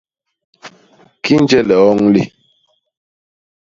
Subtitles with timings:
[1.23, 2.23] Kinje lioñ li!